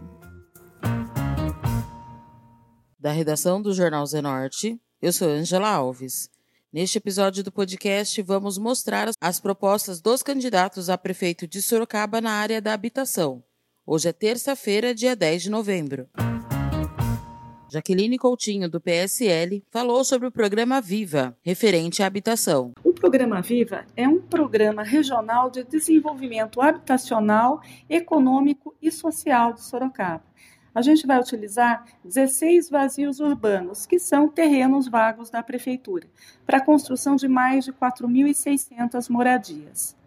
Da 2.98 3.12
redação 3.12 3.62
do 3.62 3.74
Jornal 3.74 4.06
Zenorte, 4.06 4.80
eu 5.02 5.12
sou 5.12 5.28
Angela 5.28 5.68
Alves. 5.68 6.30
Neste 6.72 7.00
episódio 7.00 7.44
do 7.44 7.52
podcast, 7.52 8.22
vamos 8.22 8.58
mostrar 8.58 9.10
as 9.20 9.42
propostas 9.42 10.00
dos 10.00 10.24
candidatos 10.24 10.90
a 10.90 10.98
prefeito 10.98 11.46
de 11.46 11.62
Sorocaba 11.62 12.22
na 12.22 12.32
área 12.32 12.62
da 12.62 12.74
habitação. 12.74 13.44
Hoje 13.86 14.08
é 14.08 14.14
terça-feira, 14.14 14.96
dia 14.96 15.18
10 15.18 15.42
de 15.42 15.50
novembro. 15.50 16.08
Jaqueline 17.72 18.18
Coutinho, 18.18 18.68
do 18.68 18.82
PSL, 18.82 19.64
falou 19.70 20.04
sobre 20.04 20.28
o 20.28 20.32
programa 20.32 20.82
Viva, 20.82 21.38
referente 21.44 22.02
à 22.02 22.08
habitação. 22.08 22.72
O 22.84 22.92
programa 22.92 23.42
Viva 23.42 23.86
é 23.96 24.08
um 24.08 24.20
programa 24.20 24.82
regional 24.82 25.52
de 25.52 25.64
desenvolvimento 25.64 26.62
habitacional, 26.62 27.62
econômico 27.88 28.76
e 28.82 28.92
social 28.92 29.54
de 29.54 29.62
Sorocaba. 29.62 30.24
A 30.74 30.82
gente 30.82 31.06
vai 31.06 31.20
utilizar 31.20 31.86
16 32.04 32.70
vazios 32.70 33.20
urbanos, 33.20 33.86
que 33.86 34.00
são 34.00 34.28
terrenos 34.28 34.88
vagos 34.88 35.30
da 35.30 35.44
prefeitura, 35.44 36.08
para 36.46 36.58
a 36.58 36.66
construção 36.66 37.16
de 37.16 37.28
mais 37.28 37.66
de 37.66 37.74
4.600 37.74 39.10
moradias. 39.10 39.99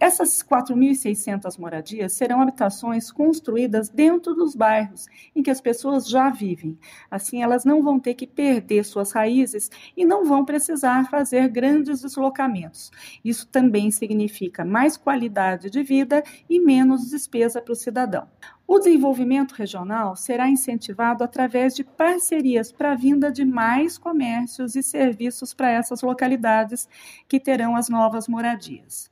Essas 0.00 0.42
4.600 0.42 1.58
moradias 1.58 2.12
serão 2.12 2.40
habitações 2.40 3.10
construídas 3.10 3.88
dentro 3.88 4.34
dos 4.34 4.54
bairros 4.54 5.06
em 5.34 5.42
que 5.42 5.50
as 5.50 5.60
pessoas 5.60 6.08
já 6.08 6.30
vivem. 6.30 6.78
Assim, 7.10 7.42
elas 7.42 7.64
não 7.64 7.82
vão 7.82 7.98
ter 7.98 8.14
que 8.14 8.26
perder 8.26 8.84
suas 8.84 9.12
raízes 9.12 9.70
e 9.96 10.04
não 10.04 10.24
vão 10.24 10.44
precisar 10.44 11.08
fazer 11.10 11.48
grandes 11.48 12.02
deslocamentos. 12.02 12.90
Isso 13.24 13.46
também 13.46 13.90
significa 13.90 14.64
mais 14.64 14.96
qualidade 14.96 15.70
de 15.70 15.82
vida 15.82 16.22
e 16.48 16.60
menos 16.60 17.10
despesa 17.10 17.60
para 17.60 17.72
o 17.72 17.76
cidadão. 17.76 18.28
O 18.66 18.78
desenvolvimento 18.78 19.52
regional 19.52 20.14
será 20.14 20.48
incentivado 20.48 21.24
através 21.24 21.74
de 21.74 21.82
parcerias 21.82 22.70
para 22.70 22.92
a 22.92 22.94
vinda 22.94 23.32
de 23.32 23.44
mais 23.44 23.96
comércios 23.96 24.76
e 24.76 24.82
serviços 24.82 25.54
para 25.54 25.70
essas 25.70 26.02
localidades 26.02 26.86
que 27.26 27.40
terão 27.40 27.74
as 27.74 27.88
novas 27.88 28.28
moradias. 28.28 29.10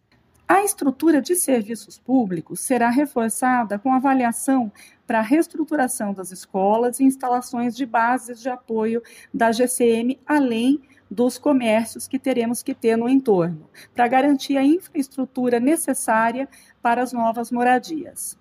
A 0.49 0.63
estrutura 0.63 1.21
de 1.21 1.35
serviços 1.35 1.99
públicos 1.99 2.61
será 2.61 2.89
reforçada 2.89 3.81
com 3.81 3.93
avaliação 3.93 4.71
para 5.05 5.19
a 5.19 5.23
reestruturação 5.23 6.13
das 6.13 6.31
escolas 6.31 7.01
e 7.01 7.05
instalações 7.05 7.75
de 7.75 7.85
bases 7.85 8.41
de 8.41 8.49
apoio 8.49 9.03
da 9.35 9.51
GCM, 9.51 10.21
além 10.25 10.81
dos 11.11 11.37
comércios 11.37 12.07
que 12.07 12.17
teremos 12.17 12.63
que 12.63 12.75
ter 12.75 12.97
no 12.97 13.09
entorno, 13.09 13.69
para 13.93 14.07
garantir 14.07 14.57
a 14.57 14.63
infraestrutura 14.63 15.59
necessária 15.59 16.49
para 16.81 17.03
as 17.03 17.13
novas 17.13 17.51
moradias. 17.51 18.39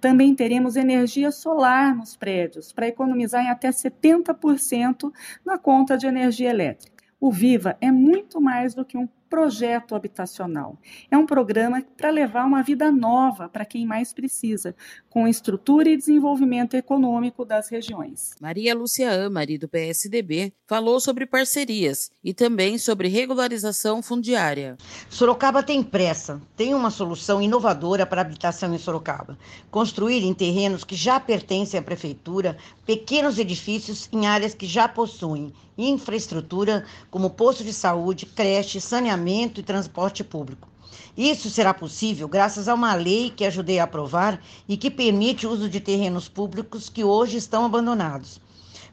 Também 0.00 0.34
teremos 0.34 0.74
energia 0.74 1.30
solar 1.30 1.94
nos 1.94 2.16
prédios, 2.16 2.72
para 2.72 2.88
economizar 2.88 3.44
em 3.44 3.50
até 3.50 3.70
70% 3.70 5.12
na 5.44 5.56
conta 5.56 5.96
de 5.96 6.08
energia 6.08 6.50
elétrica. 6.50 7.04
O 7.20 7.30
Viva 7.30 7.76
é 7.80 7.92
muito 7.92 8.40
mais 8.40 8.74
do 8.74 8.84
que 8.84 8.98
um 8.98 9.08
projeto 9.28 9.94
habitacional. 9.94 10.78
É 11.10 11.18
um 11.18 11.26
programa 11.26 11.82
para 11.96 12.10
levar 12.10 12.44
uma 12.44 12.62
vida 12.62 12.90
nova 12.92 13.48
para 13.48 13.64
quem 13.64 13.84
mais 13.84 14.12
precisa, 14.12 14.74
com 15.10 15.26
estrutura 15.26 15.88
e 15.88 15.96
desenvolvimento 15.96 16.74
econômico 16.74 17.44
das 17.44 17.68
regiões. 17.68 18.34
Maria 18.40 18.74
Lúcia 18.74 19.26
Amari, 19.26 19.58
do 19.58 19.68
PSDB, 19.68 20.52
falou 20.66 21.00
sobre 21.00 21.26
parcerias 21.26 22.10
e 22.22 22.32
também 22.32 22.78
sobre 22.78 23.08
regularização 23.08 24.02
fundiária. 24.02 24.76
Sorocaba 25.08 25.62
tem 25.62 25.82
pressa, 25.82 26.40
tem 26.56 26.74
uma 26.74 26.90
solução 26.90 27.42
inovadora 27.42 28.06
para 28.06 28.20
a 28.20 28.24
habitação 28.24 28.74
em 28.74 28.78
Sorocaba. 28.78 29.38
Construir 29.70 30.22
em 30.22 30.34
terrenos 30.34 30.84
que 30.84 30.94
já 30.94 31.18
pertencem 31.18 31.78
à 31.78 31.82
prefeitura 31.82 32.56
pequenos 32.86 33.38
edifícios 33.38 34.08
em 34.12 34.26
áreas 34.26 34.54
que 34.54 34.66
já 34.66 34.86
possuem 34.86 35.52
infraestrutura 35.76 36.84
como 37.10 37.30
posto 37.30 37.64
de 37.64 37.72
saúde, 37.72 38.26
creche, 38.26 38.80
saneamento 38.80 39.13
saneamento 39.14 39.60
e 39.60 39.62
transporte 39.62 40.24
público. 40.24 40.68
Isso 41.16 41.48
será 41.48 41.72
possível 41.72 42.26
graças 42.26 42.68
a 42.68 42.74
uma 42.74 42.94
lei 42.94 43.30
que 43.30 43.44
ajudei 43.44 43.78
a 43.78 43.84
aprovar 43.84 44.40
e 44.68 44.76
que 44.76 44.90
permite 44.90 45.46
o 45.46 45.50
uso 45.50 45.68
de 45.68 45.80
terrenos 45.80 46.28
públicos 46.28 46.88
que 46.88 47.04
hoje 47.04 47.36
estão 47.36 47.64
abandonados. 47.64 48.40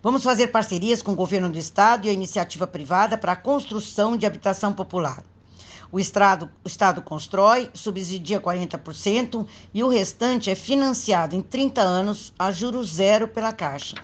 Vamos 0.03 0.23
fazer 0.23 0.47
parcerias 0.47 1.01
com 1.01 1.11
o 1.11 1.15
governo 1.15 1.49
do 1.49 1.57
estado 1.57 2.05
e 2.05 2.09
a 2.09 2.13
iniciativa 2.13 2.67
privada 2.67 3.17
para 3.17 3.33
a 3.33 3.35
construção 3.35 4.15
de 4.15 4.25
habitação 4.25 4.73
popular. 4.73 5.23
O 5.91 5.97
o 5.97 6.67
estado 6.67 7.01
constrói, 7.01 7.69
subsidia 7.73 8.39
40% 8.39 9.45
e 9.73 9.83
o 9.83 9.89
restante 9.89 10.49
é 10.49 10.55
financiado 10.55 11.35
em 11.35 11.41
30 11.41 11.81
anos 11.81 12.31
a 12.39 12.51
juros 12.51 12.93
zero 12.93 13.27
pela 13.27 13.51
Caixa. 13.51 13.95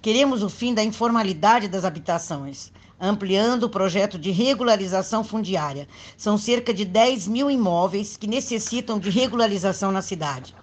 Queremos 0.00 0.42
o 0.42 0.48
fim 0.48 0.72
da 0.72 0.82
informalidade 0.82 1.68
das 1.68 1.84
habitações 1.84 2.72
ampliando 3.04 3.64
o 3.64 3.70
projeto 3.70 4.18
de 4.18 4.30
regularização 4.30 5.22
fundiária. 5.22 5.86
São 6.16 6.38
cerca 6.38 6.72
de 6.72 6.84
10 6.84 7.28
mil 7.28 7.50
imóveis 7.50 8.16
que 8.16 8.26
necessitam 8.26 8.98
de 8.98 9.10
regularização 9.10 9.92
na 9.92 10.02
cidade. 10.02 10.54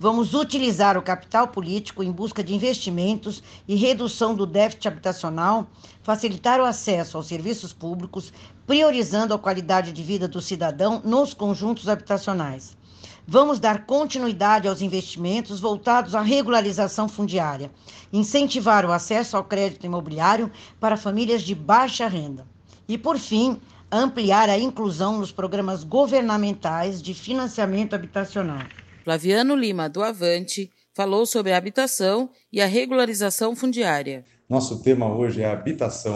Vamos 0.00 0.32
utilizar 0.32 0.96
o 0.96 1.02
capital 1.02 1.48
político 1.48 2.04
em 2.04 2.12
busca 2.12 2.44
de 2.44 2.54
investimentos 2.54 3.42
e 3.66 3.74
redução 3.74 4.32
do 4.32 4.46
déficit 4.46 4.86
habitacional, 4.86 5.66
facilitar 6.04 6.60
o 6.60 6.64
acesso 6.64 7.16
aos 7.16 7.26
serviços 7.26 7.72
públicos, 7.72 8.32
priorizando 8.64 9.34
a 9.34 9.38
qualidade 9.38 9.90
de 9.90 10.02
vida 10.02 10.28
do 10.28 10.40
cidadão 10.40 11.02
nos 11.04 11.34
conjuntos 11.34 11.88
habitacionais. 11.88 12.77
Vamos 13.30 13.60
dar 13.60 13.84
continuidade 13.84 14.66
aos 14.66 14.80
investimentos 14.80 15.60
voltados 15.60 16.14
à 16.14 16.22
regularização 16.22 17.06
fundiária, 17.06 17.70
incentivar 18.10 18.86
o 18.86 18.90
acesso 18.90 19.36
ao 19.36 19.44
crédito 19.44 19.84
imobiliário 19.84 20.50
para 20.80 20.96
famílias 20.96 21.42
de 21.42 21.54
baixa 21.54 22.08
renda. 22.08 22.46
E, 22.88 22.96
por 22.96 23.18
fim, 23.18 23.60
ampliar 23.92 24.48
a 24.48 24.58
inclusão 24.58 25.18
nos 25.18 25.30
programas 25.30 25.84
governamentais 25.84 27.02
de 27.02 27.12
financiamento 27.12 27.92
habitacional. 27.92 28.62
Flaviano 29.04 29.54
Lima, 29.54 29.90
do 29.90 30.02
Avante, 30.02 30.70
falou 30.94 31.26
sobre 31.26 31.52
a 31.52 31.58
habitação 31.58 32.30
e 32.50 32.62
a 32.62 32.66
regularização 32.66 33.54
fundiária. 33.54 34.24
Nosso 34.48 34.82
tema 34.82 35.06
hoje 35.06 35.42
é 35.42 35.52
habitação 35.52 36.14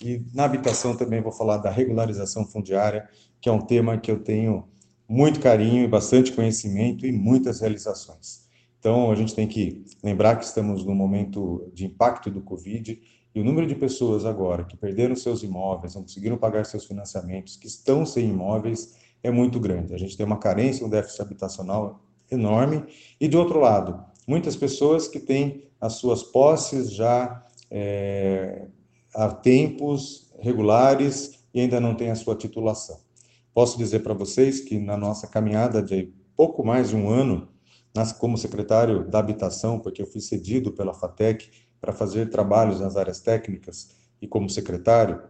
e 0.00 0.24
na 0.34 0.42
habitação 0.42 0.96
também 0.96 1.22
vou 1.22 1.30
falar 1.30 1.58
da 1.58 1.70
regularização 1.70 2.44
fundiária, 2.44 3.08
que 3.40 3.48
é 3.48 3.52
um 3.52 3.60
tema 3.60 3.96
que 3.96 4.10
eu 4.10 4.18
tenho 4.18 4.66
muito 5.08 5.40
carinho 5.40 5.84
e 5.84 5.88
bastante 5.88 6.32
conhecimento 6.32 7.06
e 7.06 7.12
muitas 7.12 7.60
realizações. 7.60 8.46
Então, 8.78 9.10
a 9.10 9.14
gente 9.14 9.34
tem 9.34 9.48
que 9.48 9.82
lembrar 10.04 10.36
que 10.36 10.44
estamos 10.44 10.84
num 10.84 10.94
momento 10.94 11.70
de 11.72 11.86
impacto 11.86 12.30
do 12.30 12.40
Covid 12.42 13.00
e 13.34 13.40
o 13.40 13.44
número 13.44 13.66
de 13.66 13.74
pessoas 13.74 14.24
agora 14.24 14.64
que 14.64 14.76
perderam 14.76 15.16
seus 15.16 15.42
imóveis, 15.42 15.94
não 15.94 16.02
conseguiram 16.02 16.36
pagar 16.36 16.64
seus 16.64 16.84
financiamentos, 16.84 17.56
que 17.56 17.66
estão 17.66 18.04
sem 18.04 18.28
imóveis, 18.28 18.96
é 19.22 19.30
muito 19.30 19.58
grande. 19.58 19.94
A 19.94 19.98
gente 19.98 20.16
tem 20.16 20.24
uma 20.24 20.38
carência, 20.38 20.86
um 20.86 20.90
déficit 20.90 21.22
habitacional 21.22 22.00
enorme. 22.30 22.84
E, 23.20 23.26
de 23.26 23.36
outro 23.36 23.58
lado, 23.58 24.04
muitas 24.26 24.54
pessoas 24.54 25.08
que 25.08 25.18
têm 25.18 25.64
as 25.80 25.94
suas 25.94 26.22
posses 26.22 26.92
já 26.92 27.44
é, 27.70 28.66
há 29.14 29.28
tempos 29.30 30.32
regulares 30.38 31.38
e 31.52 31.60
ainda 31.60 31.80
não 31.80 31.94
têm 31.94 32.10
a 32.10 32.14
sua 32.14 32.36
titulação. 32.36 33.07
Posso 33.58 33.76
dizer 33.76 34.04
para 34.04 34.14
vocês 34.14 34.60
que 34.60 34.78
na 34.78 34.96
nossa 34.96 35.26
caminhada 35.26 35.82
de 35.82 36.14
pouco 36.36 36.64
mais 36.64 36.90
de 36.90 36.96
um 36.96 37.10
ano, 37.10 37.48
como 38.20 38.38
secretário 38.38 39.10
da 39.10 39.18
Habitação, 39.18 39.80
porque 39.80 40.00
eu 40.00 40.06
fui 40.06 40.20
cedido 40.20 40.70
pela 40.70 40.94
FATEC 40.94 41.50
para 41.80 41.92
fazer 41.92 42.30
trabalhos 42.30 42.78
nas 42.78 42.96
áreas 42.96 43.18
técnicas 43.18 43.96
e 44.22 44.28
como 44.28 44.48
secretário, 44.48 45.20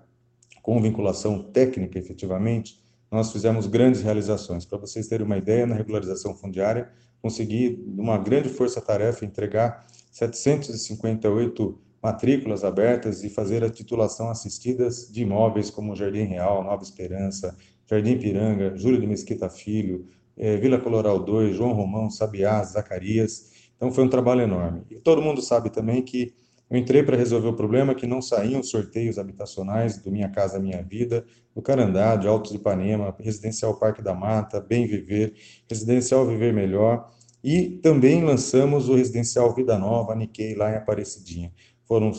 com 0.61 0.79
vinculação 0.79 1.43
técnica 1.43 1.99
efetivamente, 1.99 2.85
nós 3.11 3.33
fizemos 3.33 3.67
grandes 3.67 4.03
realizações. 4.03 4.67
Para 4.67 4.77
vocês 4.77 5.09
terem 5.09 5.25
uma 5.25 5.39
ideia, 5.39 5.67
na 5.67 5.75
regularização 5.75 6.37
fundiária, 6.37 6.91
consegui, 7.23 7.83
uma 7.97 8.19
grande 8.19 8.51
força-tarefa, 8.51 9.25
entregar 9.25 9.87
758 10.13 11.81
matrículas 12.03 12.63
abertas 12.63 13.25
e 13.25 13.31
fazer 13.31 13.65
a 13.65 13.71
titulação 13.71 14.29
assistidas 14.29 15.11
de 15.11 15.23
imóveis 15.23 15.71
como 15.71 15.97
Jardim 15.97 16.25
Real, 16.25 16.63
Nova 16.63 16.83
Esperança, 16.83 17.57
Jardim 17.89 18.19
Piranga, 18.19 18.77
Júlio 18.77 19.01
de 19.01 19.07
Mesquita 19.07 19.49
Filho, 19.49 20.07
é, 20.37 20.57
Vila 20.57 20.79
Coloral 20.79 21.19
2, 21.19 21.57
João 21.57 21.73
Romão, 21.73 22.11
Sabiá, 22.11 22.63
Zacarias. 22.63 23.51
Então 23.77 23.91
foi 23.91 24.05
um 24.05 24.09
trabalho 24.09 24.43
enorme. 24.43 24.83
E 24.91 24.97
todo 24.97 25.23
mundo 25.23 25.41
sabe 25.41 25.71
também 25.71 26.03
que 26.03 26.35
eu 26.71 26.77
entrei 26.77 27.03
para 27.03 27.17
resolver 27.17 27.49
o 27.49 27.55
problema 27.55 27.95
que 27.95 28.07
não 28.07 28.21
saíam 28.21 28.63
sorteios 28.63 29.19
habitacionais 29.19 29.97
do 29.97 30.13
Minha 30.13 30.29
Casa 30.29 30.59
Minha 30.61 30.83
Vida, 30.83 31.25
do 31.55 31.63
Carandá, 31.63 32.15
de 32.15 32.29
Altos 32.29 32.51
de 32.53 32.59
Ipanema, 32.59 33.15
Residencial 33.19 33.79
Parque 33.79 34.03
da 34.03 34.15
Mata, 34.15 34.61
Bem 34.61 34.87
Viver, 34.87 35.33
Residencial 35.69 36.27
Viver 36.27 36.53
Melhor, 36.53 37.11
E 37.43 37.79
também 37.83 38.23
lançamos 38.23 38.89
o 38.89 38.97
residencial 38.97 39.55
Vida 39.55 39.79
Nova, 39.79 40.15
Nikkei, 40.15 40.55
lá 40.55 40.73
em 40.73 40.77
Aparecidinha. 40.77 41.53
Foram 41.87 42.13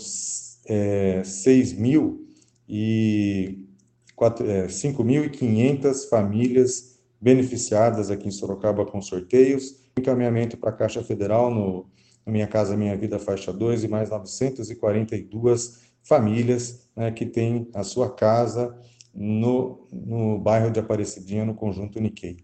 é, 0.66 1.21
6 1.24 1.74
mil 1.74 2.25
e 2.68 3.69
5.500 4.19 5.86
é, 5.86 6.10
famílias 6.10 7.00
beneficiadas 7.21 8.10
aqui 8.10 8.27
em 8.27 8.31
Sorocaba 8.31 8.86
com 8.86 9.01
sorteios, 9.01 9.75
encaminhamento 9.98 10.57
para 10.57 10.69
a 10.69 10.74
Caixa 10.74 11.04
Federal 11.04 11.54
no, 11.54 11.89
no 12.25 12.31
Minha 12.31 12.48
Casa 12.48 12.77
Minha 12.77 12.95
Vida 12.98 13.19
Faixa 13.19 13.51
2 13.51 13.83
e 13.83 13.88
mais 13.88 14.10
942 14.10 15.89
famílias 16.01 16.88
né, 16.95 17.12
que 17.12 17.25
têm 17.25 17.69
a 17.74 17.83
sua 17.83 18.10
casa 18.10 18.77
no, 19.13 19.88
no 19.92 20.39
bairro 20.39 20.71
de 20.71 20.80
Aparecidinha, 20.80 21.44
no 21.45 21.54
conjunto 21.54 22.00
Nikkei. 22.00 22.38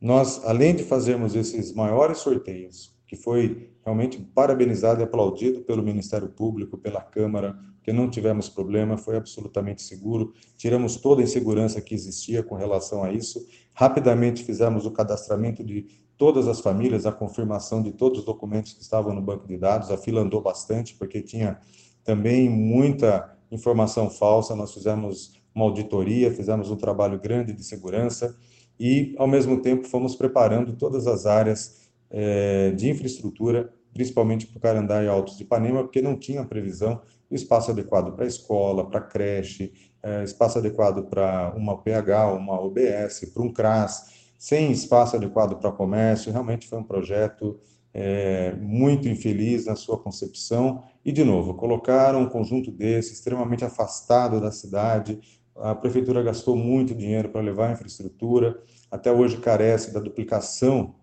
Nós, 0.00 0.42
além 0.44 0.74
de 0.74 0.84
fazermos 0.84 1.34
esses 1.34 1.72
maiores 1.72 2.18
sorteios, 2.18 2.95
que 3.06 3.16
foi 3.16 3.70
realmente 3.84 4.18
parabenizado 4.18 5.00
e 5.00 5.04
aplaudido 5.04 5.60
pelo 5.60 5.82
Ministério 5.82 6.28
Público, 6.28 6.76
pela 6.76 7.00
Câmara, 7.00 7.56
que 7.82 7.92
não 7.92 8.10
tivemos 8.10 8.48
problema, 8.48 8.98
foi 8.98 9.16
absolutamente 9.16 9.80
seguro, 9.80 10.32
tiramos 10.56 10.96
toda 10.96 11.20
a 11.20 11.24
insegurança 11.24 11.80
que 11.80 11.94
existia 11.94 12.42
com 12.42 12.56
relação 12.56 13.04
a 13.04 13.12
isso, 13.12 13.46
rapidamente 13.72 14.42
fizemos 14.42 14.84
o 14.86 14.90
cadastramento 14.90 15.62
de 15.62 15.86
todas 16.16 16.48
as 16.48 16.60
famílias, 16.60 17.06
a 17.06 17.12
confirmação 17.12 17.80
de 17.80 17.92
todos 17.92 18.20
os 18.20 18.24
documentos 18.24 18.72
que 18.72 18.82
estavam 18.82 19.14
no 19.14 19.22
banco 19.22 19.46
de 19.46 19.56
dados, 19.56 19.90
a 19.90 19.96
fila 19.96 20.22
andou 20.22 20.40
bastante, 20.40 20.96
porque 20.96 21.22
tinha 21.22 21.60
também 22.02 22.48
muita 22.48 23.36
informação 23.52 24.10
falsa, 24.10 24.56
nós 24.56 24.74
fizemos 24.74 25.40
uma 25.54 25.64
auditoria, 25.64 26.32
fizemos 26.32 26.70
um 26.70 26.76
trabalho 26.76 27.20
grande 27.20 27.52
de 27.52 27.62
segurança 27.62 28.36
e, 28.80 29.14
ao 29.16 29.26
mesmo 29.26 29.60
tempo, 29.62 29.86
fomos 29.86 30.16
preparando 30.16 30.74
todas 30.76 31.06
as 31.06 31.24
áreas 31.24 31.85
é, 32.10 32.70
de 32.70 32.90
infraestrutura, 32.90 33.72
principalmente 33.92 34.46
para 34.46 34.58
o 34.58 34.60
Carandá 34.60 35.02
e 35.02 35.08
Altos 35.08 35.36
de 35.36 35.44
Ipanema, 35.44 35.82
porque 35.82 36.02
não 36.02 36.18
tinha 36.18 36.44
previsão 36.44 37.00
de 37.30 37.36
espaço 37.36 37.70
adequado 37.70 38.14
para 38.14 38.26
escola, 38.26 38.88
para 38.88 39.00
creche, 39.00 39.72
é, 40.02 40.22
espaço 40.22 40.58
adequado 40.58 41.04
para 41.08 41.52
uma 41.56 41.82
PH, 41.82 42.32
uma 42.32 42.60
OBS, 42.60 43.30
para 43.32 43.42
um 43.42 43.52
CRAS, 43.52 44.12
sem 44.38 44.70
espaço 44.70 45.16
adequado 45.16 45.58
para 45.58 45.72
comércio. 45.72 46.30
Realmente 46.30 46.68
foi 46.68 46.78
um 46.78 46.84
projeto 46.84 47.58
é, 47.92 48.54
muito 48.60 49.08
infeliz 49.08 49.66
na 49.66 49.74
sua 49.74 49.98
concepção. 49.98 50.84
E, 51.04 51.10
de 51.10 51.24
novo, 51.24 51.54
colocaram 51.54 52.20
um 52.20 52.28
conjunto 52.28 52.70
desse 52.70 53.14
extremamente 53.14 53.64
afastado 53.64 54.40
da 54.40 54.52
cidade, 54.52 55.18
a 55.58 55.74
prefeitura 55.74 56.22
gastou 56.22 56.54
muito 56.54 56.94
dinheiro 56.94 57.30
para 57.30 57.40
levar 57.40 57.70
a 57.70 57.72
infraestrutura, 57.72 58.60
até 58.90 59.10
hoje 59.10 59.38
carece 59.38 59.92
da 59.92 60.00
duplicação 60.00 60.94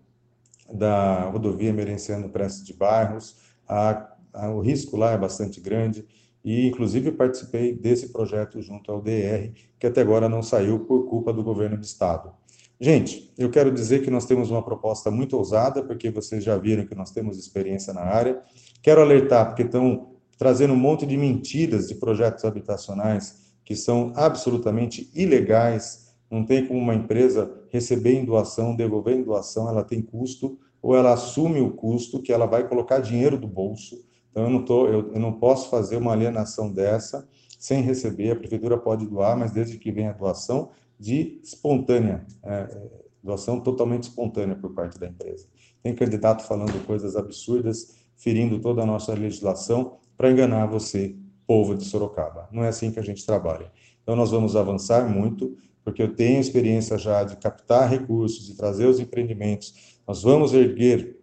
da 0.72 1.28
rodovia 1.30 1.72
Merenciano 1.72 2.28
Prestes 2.28 2.64
de 2.64 2.74
Bairros, 2.74 3.36
a, 3.68 4.14
a, 4.32 4.50
o 4.50 4.60
risco 4.60 4.96
lá 4.96 5.12
é 5.12 5.18
bastante 5.18 5.60
grande, 5.60 6.04
e 6.44 6.66
inclusive 6.66 7.12
participei 7.12 7.74
desse 7.74 8.12
projeto 8.12 8.60
junto 8.60 8.92
ao 8.92 9.00
DR, 9.00 9.52
que 9.78 9.86
até 9.86 10.02
agora 10.02 10.28
não 10.28 10.42
saiu 10.42 10.80
por 10.80 11.08
culpa 11.08 11.32
do 11.32 11.42
governo 11.42 11.76
do 11.76 11.84
estado. 11.84 12.32
Gente, 12.78 13.32
eu 13.38 13.50
quero 13.50 13.72
dizer 13.72 14.02
que 14.02 14.10
nós 14.10 14.26
temos 14.26 14.50
uma 14.50 14.62
proposta 14.62 15.10
muito 15.10 15.36
ousada, 15.36 15.82
porque 15.82 16.10
vocês 16.10 16.44
já 16.44 16.56
viram 16.58 16.84
que 16.86 16.94
nós 16.94 17.10
temos 17.10 17.38
experiência 17.38 17.92
na 17.94 18.02
área. 18.02 18.42
Quero 18.82 19.00
alertar, 19.00 19.46
porque 19.46 19.62
estão 19.62 20.14
trazendo 20.36 20.74
um 20.74 20.76
monte 20.76 21.06
de 21.06 21.16
mentiras 21.16 21.88
de 21.88 21.94
projetos 21.94 22.44
habitacionais 22.44 23.42
que 23.64 23.74
são 23.74 24.12
absolutamente 24.14 25.10
ilegais. 25.14 26.03
Não 26.30 26.44
tem 26.44 26.66
como 26.66 26.80
uma 26.80 26.94
empresa 26.94 27.52
receber 27.70 28.14
em 28.14 28.24
doação, 28.24 28.74
devolver 28.74 29.16
em 29.16 29.22
doação, 29.22 29.68
ela 29.68 29.84
tem 29.84 30.02
custo, 30.02 30.58
ou 30.82 30.96
ela 30.96 31.12
assume 31.12 31.60
o 31.60 31.70
custo 31.70 32.20
que 32.20 32.32
ela 32.32 32.46
vai 32.46 32.68
colocar 32.68 32.98
dinheiro 32.98 33.38
do 33.38 33.46
bolso. 33.46 34.04
Então, 34.30 34.44
eu 34.44 34.50
não, 34.50 34.64
tô, 34.64 34.88
eu, 34.88 35.12
eu 35.12 35.20
não 35.20 35.32
posso 35.32 35.70
fazer 35.70 35.96
uma 35.96 36.12
alienação 36.12 36.72
dessa 36.72 37.28
sem 37.58 37.82
receber. 37.82 38.32
A 38.32 38.36
prefeitura 38.36 38.76
pode 38.76 39.06
doar, 39.06 39.36
mas 39.36 39.52
desde 39.52 39.78
que 39.78 39.92
venha 39.92 40.10
a 40.10 40.14
doação 40.14 40.70
de 40.98 41.40
espontânea, 41.42 42.26
é, 42.42 42.52
é 42.52 43.04
doação 43.22 43.60
totalmente 43.60 44.04
espontânea 44.04 44.54
por 44.54 44.74
parte 44.74 44.98
da 44.98 45.06
empresa. 45.06 45.46
Tem 45.82 45.94
candidato 45.94 46.44
falando 46.46 46.84
coisas 46.86 47.16
absurdas, 47.16 47.94
ferindo 48.16 48.58
toda 48.58 48.82
a 48.82 48.86
nossa 48.86 49.14
legislação 49.14 49.98
para 50.16 50.30
enganar 50.30 50.66
você 50.66 51.16
povo 51.46 51.74
de 51.74 51.84
Sorocaba. 51.84 52.48
Não 52.52 52.64
é 52.64 52.68
assim 52.68 52.90
que 52.90 52.98
a 52.98 53.02
gente 53.02 53.24
trabalha. 53.24 53.70
Então, 54.02 54.14
nós 54.14 54.30
vamos 54.30 54.56
avançar 54.56 55.08
muito, 55.08 55.56
porque 55.84 56.02
eu 56.02 56.14
tenho 56.14 56.40
experiência 56.40 56.96
já 56.96 57.22
de 57.22 57.36
captar 57.36 57.88
recursos, 57.88 58.46
de 58.46 58.56
trazer 58.56 58.86
os 58.86 58.98
empreendimentos. 58.98 60.00
Nós 60.08 60.22
vamos 60.22 60.54
erguer 60.54 61.18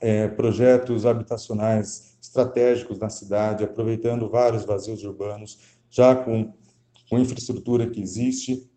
é, 0.00 0.26
projetos 0.28 1.04
habitacionais 1.04 2.16
estratégicos 2.20 2.98
na 2.98 3.10
cidade, 3.10 3.64
aproveitando 3.64 4.28
vários 4.28 4.64
vazios 4.64 5.04
urbanos, 5.04 5.58
já 5.90 6.16
com, 6.16 6.52
com 7.08 7.18
infraestrutura 7.18 7.86
que 7.86 8.00
existe, 8.00 8.68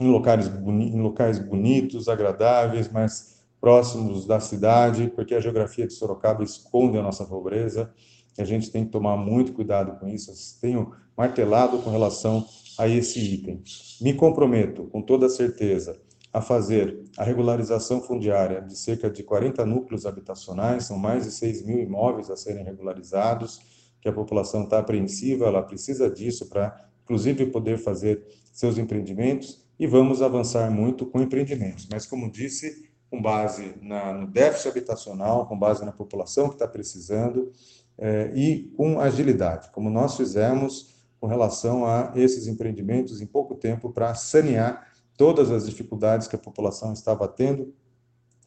em 0.00 0.10
locais, 0.10 0.48
boni 0.48 0.88
em 0.90 1.00
locais 1.00 1.38
bonitos, 1.38 2.08
agradáveis, 2.08 2.90
mas 2.90 3.40
próximos 3.60 4.26
da 4.26 4.40
cidade, 4.40 5.10
porque 5.14 5.34
a 5.34 5.40
geografia 5.40 5.86
de 5.86 5.92
Sorocaba 5.92 6.42
esconde 6.42 6.98
a 6.98 7.02
nossa 7.02 7.24
pobreza 7.24 7.92
que 8.34 8.42
a 8.42 8.44
gente 8.44 8.70
tem 8.70 8.84
que 8.84 8.90
tomar 8.90 9.16
muito 9.16 9.52
cuidado 9.52 9.98
com 9.98 10.08
isso. 10.08 10.32
tenho 10.60 10.92
martelado 11.16 11.78
com 11.78 11.90
relação 11.90 12.44
a 12.78 12.88
esse 12.88 13.18
item. 13.18 13.62
Me 14.00 14.14
comprometo, 14.14 14.84
com 14.84 15.02
toda 15.02 15.28
certeza, 15.28 16.00
a 16.32 16.40
fazer 16.40 16.98
a 17.16 17.24
regularização 17.24 18.00
fundiária 18.00 18.62
de 18.62 18.76
cerca 18.76 19.10
de 19.10 19.22
40 19.22 19.66
núcleos 19.66 20.06
habitacionais, 20.06 20.84
são 20.84 20.98
mais 20.98 21.24
de 21.24 21.32
6 21.32 21.66
mil 21.66 21.78
imóveis 21.78 22.30
a 22.30 22.36
serem 22.36 22.64
regularizados, 22.64 23.60
que 24.00 24.08
a 24.08 24.12
população 24.12 24.64
está 24.64 24.78
apreensiva, 24.78 25.46
ela 25.46 25.62
precisa 25.62 26.10
disso 26.10 26.48
para, 26.48 26.88
inclusive, 27.04 27.46
poder 27.46 27.78
fazer 27.78 28.24
seus 28.52 28.78
empreendimentos, 28.78 29.62
e 29.78 29.86
vamos 29.86 30.22
avançar 30.22 30.70
muito 30.70 31.04
com 31.06 31.20
empreendimentos. 31.20 31.86
Mas, 31.90 32.06
como 32.06 32.30
disse, 32.30 32.88
com 33.10 33.20
base 33.20 33.74
na, 33.82 34.12
no 34.12 34.26
déficit 34.26 34.68
habitacional, 34.68 35.46
com 35.46 35.58
base 35.58 35.84
na 35.84 35.92
população 35.92 36.48
que 36.48 36.54
está 36.54 36.66
precisando, 36.66 37.52
é, 37.98 38.32
e 38.34 38.72
com 38.76 38.98
agilidade, 38.98 39.70
como 39.70 39.90
nós 39.90 40.16
fizemos 40.16 40.91
com 41.22 41.28
relação 41.28 41.86
a 41.86 42.10
esses 42.16 42.48
empreendimentos 42.48 43.20
em 43.20 43.26
pouco 43.26 43.54
tempo 43.54 43.92
para 43.92 44.12
sanear 44.12 44.88
todas 45.16 45.52
as 45.52 45.66
dificuldades 45.66 46.26
que 46.26 46.34
a 46.34 46.38
população 46.38 46.92
estava 46.92 47.28
tendo 47.28 47.72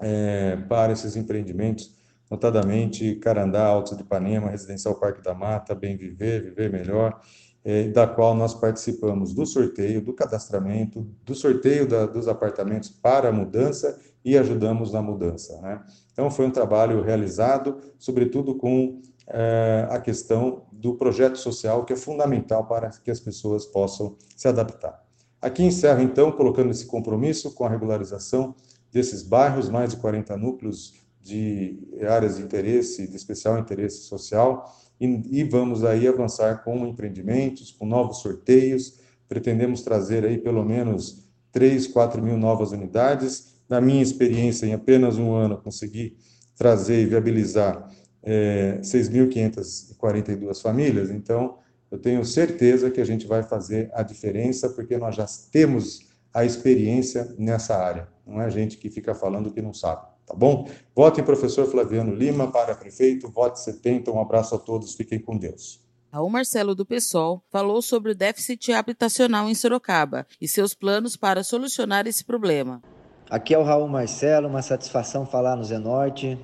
é, 0.01 0.57
para 0.67 0.91
esses 0.91 1.15
empreendimentos, 1.15 1.95
notadamente 2.29 3.15
Carandá, 3.15 3.65
Alto 3.65 3.95
de 3.95 4.01
Ipanema, 4.01 4.49
Residencial 4.49 4.95
Parque 4.95 5.23
da 5.23 5.33
Mata, 5.33 5.73
Bem 5.73 5.95
Viver, 5.95 6.43
Viver 6.43 6.69
Melhor, 6.69 7.17
é, 7.63 7.87
da 7.87 8.05
qual 8.05 8.35
nós 8.35 8.53
participamos 8.53 9.33
do 9.33 9.45
sorteio, 9.45 10.01
do 10.01 10.11
cadastramento, 10.11 11.07
do 11.23 11.33
sorteio 11.33 11.87
da, 11.87 12.05
dos 12.05 12.27
apartamentos 12.27 12.89
para 12.89 13.29
a 13.29 13.31
mudança 13.31 13.97
e 14.21 14.37
ajudamos 14.37 14.91
na 14.91 15.01
mudança. 15.01 15.61
Né? 15.61 15.81
Então, 16.11 16.29
foi 16.29 16.45
um 16.45 16.51
trabalho 16.51 17.01
realizado, 17.01 17.79
sobretudo 17.97 18.53
com 18.53 18.99
é, 19.27 19.87
a 19.89 19.99
questão 19.99 20.63
do 20.71 20.95
projeto 20.95 21.37
social, 21.37 21.83
que 21.83 21.93
é 21.93 21.95
fundamental 21.95 22.65
para 22.65 22.89
que 22.89 23.09
as 23.09 23.19
pessoas 23.19 23.65
possam 23.65 24.15
se 24.35 24.47
adaptar. 24.47 25.03
Aqui 25.41 25.63
encerro, 25.63 26.01
então, 26.01 26.31
colocando 26.31 26.71
esse 26.71 26.85
compromisso 26.85 27.53
com 27.53 27.65
a 27.65 27.69
regularização 27.69 28.55
desses 28.91 29.23
bairros, 29.23 29.69
mais 29.69 29.91
de 29.91 29.97
40 29.97 30.37
núcleos 30.37 30.93
de 31.21 31.79
áreas 32.07 32.37
de 32.37 32.43
interesse, 32.43 33.07
de 33.07 33.15
especial 33.15 33.57
interesse 33.57 34.03
social, 34.03 34.73
e, 34.99 35.39
e 35.39 35.43
vamos 35.43 35.83
aí 35.83 36.07
avançar 36.07 36.63
com 36.63 36.85
empreendimentos, 36.85 37.71
com 37.71 37.85
novos 37.85 38.19
sorteios, 38.19 38.99
pretendemos 39.27 39.81
trazer 39.81 40.25
aí 40.25 40.37
pelo 40.37 40.63
menos 40.63 41.25
3, 41.51 41.87
4 41.87 42.21
mil 42.21 42.37
novas 42.37 42.71
unidades. 42.71 43.55
Na 43.67 43.81
minha 43.81 44.03
experiência, 44.03 44.65
em 44.65 44.73
apenas 44.73 45.17
um 45.17 45.33
ano, 45.33 45.57
consegui 45.57 46.15
trazer 46.55 47.01
e 47.01 47.05
viabilizar 47.05 47.89
é, 48.25 48.79
6.542 48.81 50.61
famílias, 50.61 51.11
então 51.11 51.59
eu 51.91 51.99
tenho 51.99 52.25
certeza 52.25 52.89
que 52.89 52.99
a 52.99 53.05
gente 53.05 53.27
vai 53.27 53.43
fazer 53.43 53.89
a 53.93 54.01
diferença, 54.01 54.69
porque 54.69 54.97
nós 54.97 55.15
já 55.15 55.25
temos 55.51 56.07
a 56.33 56.43
experiência 56.43 57.33
nessa 57.37 57.77
área, 57.77 58.09
não 58.25 58.41
é 58.41 58.49
gente 58.49 58.77
que 58.77 58.89
fica 58.89 59.13
falando 59.13 59.51
que 59.51 59.61
não 59.61 59.73
sabe, 59.73 60.07
tá 60.25 60.33
bom? 60.35 60.67
Vote 60.93 61.21
em 61.21 61.23
professor 61.23 61.65
Flaviano 61.67 62.13
Lima 62.13 62.51
para 62.51 62.75
prefeito, 62.75 63.29
vote 63.29 63.61
70, 63.61 64.11
um 64.11 64.19
abraço 64.19 64.55
a 64.55 64.59
todos, 64.59 64.95
fiquem 64.95 65.19
com 65.19 65.37
Deus. 65.37 65.85
Raul 66.11 66.29
Marcelo 66.29 66.73
do 66.73 66.85
PSOL 66.85 67.43
falou 67.51 67.81
sobre 67.81 68.13
o 68.13 68.15
déficit 68.15 68.71
habitacional 68.71 69.49
em 69.49 69.53
Sorocaba 69.53 70.25
e 70.39 70.47
seus 70.47 70.73
planos 70.73 71.17
para 71.17 71.43
solucionar 71.43 72.07
esse 72.07 72.23
problema. 72.23 72.81
Aqui 73.29 73.53
é 73.53 73.57
o 73.57 73.63
Raul 73.63 73.87
Marcelo, 73.87 74.47
uma 74.47 74.61
satisfação 74.61 75.25
falar 75.25 75.55
no 75.57 75.63
Zenorte. 75.63 76.39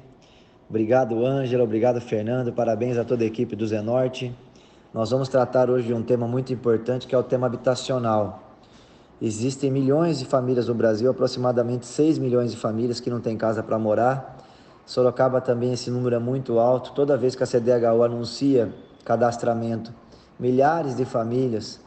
Obrigado, 0.72 1.26
Ângela. 1.26 1.66
Obrigado, 1.66 2.00
Fernando. 2.00 2.54
Parabéns 2.54 2.98
a 2.98 3.04
toda 3.04 3.26
a 3.26 3.28
equipe 3.28 3.58
do 3.58 3.68
Zenorte. 3.68 4.34
Nós 4.94 5.12
vamos 5.12 5.28
tratar 5.28 5.70
hoje 5.70 5.88
de 5.88 5.94
um 5.94 6.02
tema 6.02 6.26
muito 6.26 6.54
importante 6.54 7.06
que 7.06 7.14
é 7.14 7.18
o 7.18 7.24
tema 7.24 7.46
habitacional. 7.46 8.56
Existem 9.22 9.70
milhões 9.70 10.20
de 10.20 10.26
famílias 10.26 10.70
no 10.70 10.74
Brasil, 10.74 11.12
aproximadamente 11.12 11.86
6 11.86 12.18
milhões 12.20 12.52
de 12.52 12.58
famílias 12.58 13.02
que 13.02 13.10
não 13.10 13.20
têm 13.20 13.36
casa 13.36 13.62
para 13.62 13.78
morar 13.78 14.38
Sorocaba 14.86 15.42
também 15.42 15.74
esse 15.74 15.92
número 15.92 16.16
é 16.16 16.20
muito 16.20 16.58
alto. 16.58 16.94
Toda 16.94 17.18
vez 17.18 17.36
que 17.36 17.44
a 17.44 17.46
CDHU 17.46 18.02
anuncia 18.02 18.74
cadastramento, 19.04 19.94
milhares 20.40 20.96
de 20.96 21.04
famílias 21.04 21.82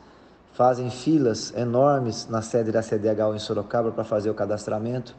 fazem 0.53 0.91
filas 0.91 1.55
enormes 1.57 2.29
na 2.29 2.43
sede 2.43 2.71
da 2.71 2.83
CDHU 2.83 3.35
em 3.35 3.39
Sorocaba 3.39 3.91
para 3.91 4.05
fazer 4.05 4.29
o 4.29 4.35
cadastramento. 4.35 5.17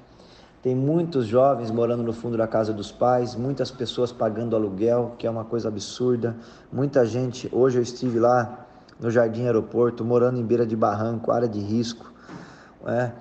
Tem 0.65 0.73
muitos 0.73 1.27
jovens 1.27 1.69
morando 1.69 2.01
no 2.01 2.11
fundo 2.11 2.35
da 2.35 2.47
casa 2.47 2.73
dos 2.73 2.91
pais, 2.91 3.35
muitas 3.35 3.69
pessoas 3.69 4.11
pagando 4.11 4.55
aluguel, 4.55 5.13
que 5.15 5.27
é 5.27 5.29
uma 5.29 5.45
coisa 5.45 5.67
absurda. 5.67 6.35
Muita 6.73 7.05
gente, 7.05 7.47
hoje 7.51 7.77
eu 7.77 7.83
estive 7.83 8.17
lá 8.17 8.65
no 8.99 9.11
Jardim 9.11 9.45
Aeroporto, 9.45 10.03
morando 10.03 10.39
em 10.39 10.43
beira 10.43 10.65
de 10.65 10.75
barranco, 10.75 11.31
área 11.31 11.47
de 11.47 11.59
risco. 11.59 12.11
É. 12.87 13.11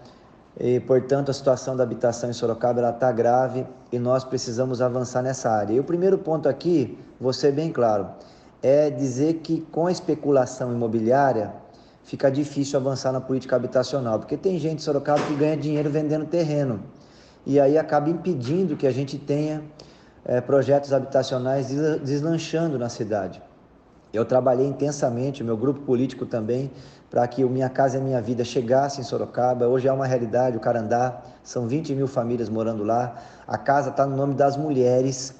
E, 0.58 0.80
portanto, 0.80 1.30
a 1.30 1.34
situação 1.34 1.76
da 1.76 1.82
habitação 1.82 2.30
em 2.30 2.32
Sorocaba 2.32 2.80
está 2.88 3.12
grave 3.12 3.66
e 3.92 3.98
nós 3.98 4.24
precisamos 4.24 4.80
avançar 4.80 5.20
nessa 5.20 5.50
área. 5.50 5.74
E 5.74 5.78
o 5.78 5.84
primeiro 5.84 6.16
ponto 6.16 6.48
aqui, 6.48 6.98
vou 7.20 7.34
ser 7.34 7.52
bem 7.52 7.70
claro, 7.70 8.06
é 8.62 8.88
dizer 8.88 9.40
que 9.42 9.60
com 9.70 9.86
a 9.86 9.92
especulação 9.92 10.72
imobiliária 10.72 11.52
fica 12.04 12.30
difícil 12.30 12.80
avançar 12.80 13.12
na 13.12 13.20
política 13.20 13.54
habitacional, 13.54 14.18
porque 14.18 14.38
tem 14.38 14.58
gente 14.58 14.76
em 14.76 14.82
Sorocaba 14.82 15.20
que 15.26 15.34
ganha 15.34 15.58
dinheiro 15.58 15.90
vendendo 15.90 16.24
terreno 16.24 16.80
e 17.46 17.60
aí 17.60 17.76
acaba 17.76 18.08
impedindo 18.08 18.76
que 18.76 18.86
a 18.86 18.90
gente 18.90 19.18
tenha 19.18 19.62
é, 20.24 20.40
projetos 20.40 20.92
habitacionais 20.92 21.68
deslanchando 22.02 22.78
na 22.78 22.88
cidade. 22.88 23.42
Eu 24.12 24.24
trabalhei 24.24 24.66
intensamente, 24.66 25.42
meu 25.42 25.56
grupo 25.56 25.80
político 25.80 26.24
também, 26.24 26.70
para 27.10 27.26
que 27.26 27.44
o 27.44 27.50
Minha 27.50 27.68
Casa 27.68 27.98
é 27.98 28.00
Minha 28.00 28.20
Vida 28.20 28.44
chegasse 28.44 29.00
em 29.00 29.04
Sorocaba. 29.04 29.66
Hoje 29.66 29.88
é 29.88 29.92
uma 29.92 30.06
realidade, 30.06 30.56
o 30.56 30.60
Carandá, 30.60 31.20
são 31.42 31.66
20 31.66 31.94
mil 31.94 32.06
famílias 32.06 32.48
morando 32.48 32.84
lá. 32.84 33.16
A 33.46 33.58
casa 33.58 33.90
está 33.90 34.06
no 34.06 34.16
nome 34.16 34.34
das 34.34 34.56
mulheres 34.56 35.34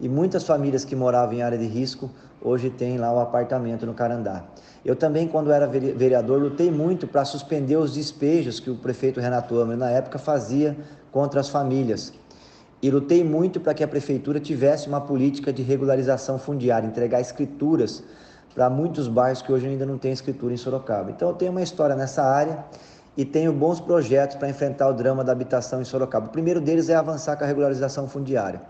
e 0.00 0.08
muitas 0.08 0.44
famílias 0.44 0.84
que 0.84 0.94
moravam 0.94 1.34
em 1.34 1.42
área 1.42 1.56
de 1.56 1.66
risco 1.66 2.10
hoje 2.40 2.68
têm 2.68 2.98
lá 2.98 3.12
um 3.12 3.18
apartamento 3.18 3.86
no 3.86 3.94
Carandá. 3.94 4.44
Eu 4.84 4.94
também, 4.94 5.26
quando 5.26 5.50
era 5.50 5.66
vereador, 5.66 6.40
lutei 6.40 6.70
muito 6.70 7.06
para 7.08 7.24
suspender 7.24 7.76
os 7.76 7.94
despejos 7.94 8.60
que 8.60 8.70
o 8.70 8.76
prefeito 8.76 9.18
Renato 9.20 9.60
Amer, 9.60 9.76
na 9.76 9.90
época, 9.90 10.18
fazia 10.18 10.76
contra 11.16 11.40
as 11.40 11.48
famílias. 11.48 12.12
E 12.82 12.90
lutei 12.90 13.24
muito 13.24 13.58
para 13.58 13.72
que 13.72 13.82
a 13.82 13.88
prefeitura 13.88 14.38
tivesse 14.38 14.86
uma 14.86 15.00
política 15.00 15.50
de 15.50 15.62
regularização 15.62 16.38
fundiária, 16.38 16.86
entregar 16.86 17.22
escrituras 17.22 18.04
para 18.54 18.68
muitos 18.68 19.08
bairros 19.08 19.40
que 19.40 19.50
hoje 19.50 19.66
ainda 19.66 19.86
não 19.86 19.96
têm 19.96 20.12
escritura 20.12 20.52
em 20.52 20.58
Sorocaba. 20.58 21.10
Então 21.10 21.30
eu 21.30 21.34
tenho 21.34 21.52
uma 21.52 21.62
história 21.62 21.96
nessa 21.96 22.22
área 22.22 22.62
e 23.16 23.24
tenho 23.24 23.50
bons 23.50 23.80
projetos 23.80 24.36
para 24.36 24.50
enfrentar 24.50 24.90
o 24.90 24.92
drama 24.92 25.24
da 25.24 25.32
habitação 25.32 25.80
em 25.80 25.86
Sorocaba. 25.86 26.26
O 26.26 26.28
primeiro 26.28 26.60
deles 26.60 26.90
é 26.90 26.94
avançar 26.94 27.34
com 27.38 27.44
a 27.44 27.46
regularização 27.46 28.06
fundiária. 28.06 28.60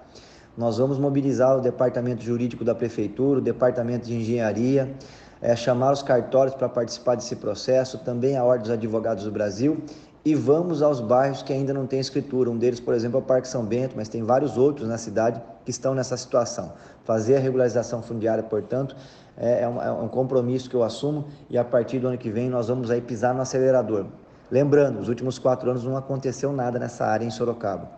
Nós 0.57 0.79
vamos 0.79 1.00
mobilizar 1.00 1.59
o 1.59 1.61
departamento 1.61 2.23
jurídico 2.23 2.65
da 2.65 2.76
prefeitura, 2.76 3.41
o 3.41 3.43
departamento 3.43 4.07
de 4.07 4.15
engenharia, 4.15 4.95
é, 5.43 5.57
chamar 5.57 5.93
os 5.93 6.00
cartórios 6.00 6.55
para 6.55 6.69
participar 6.69 7.17
desse 7.17 7.35
processo, 7.35 7.99
também 7.99 8.37
a 8.37 8.45
Ordem 8.45 8.62
dos 8.62 8.71
Advogados 8.71 9.25
do 9.25 9.33
Brasil 9.33 9.83
e 10.26 10.35
vamos 10.35 10.83
aos 10.83 11.00
bairros 11.00 11.40
que 11.40 11.52
ainda 11.52 11.73
não 11.73 11.87
têm 11.87 12.00
escritura. 12.00 12.50
Um 12.50 12.59
deles, 12.59 12.80
por 12.80 12.92
exemplo, 12.95 13.21
é 13.21 13.23
o 13.23 13.25
Parque 13.25 13.47
São 13.47 13.64
Bento, 13.64 13.95
mas 13.95 14.09
tem 14.09 14.25
vários 14.25 14.59
outros 14.59 14.88
na 14.88 14.99
cidade 14.99 15.40
que 15.64 15.71
estão 15.71 15.95
nessa 15.95 16.16
situação. 16.16 16.73
Fazer 17.04 17.37
a 17.37 17.38
regularização 17.38 18.02
fundiária, 18.02 18.42
portanto, 18.42 18.97
é, 19.37 19.62
é 19.62 19.68
um, 19.68 19.80
é 19.80 19.92
um 19.92 20.09
compromisso 20.09 20.68
que 20.68 20.75
eu 20.75 20.83
assumo 20.83 21.26
e 21.49 21.56
a 21.56 21.62
partir 21.62 22.00
do 22.00 22.09
ano 22.09 22.18
que 22.18 22.28
vem 22.28 22.50
nós 22.50 22.66
vamos 22.66 22.90
aí 22.90 23.00
pisar 23.00 23.37
no 23.37 23.40
acelerador. 23.40 24.06
Lembrando, 24.50 24.99
os 24.99 25.09
últimos 25.09 25.38
quatro 25.38 25.71
anos 25.71 25.85
não 25.85 25.97
aconteceu 25.97 26.52
nada 26.52 26.76
nessa 26.76 27.06
área 27.06 27.25
em 27.25 27.30
Sorocaba. 27.30 27.88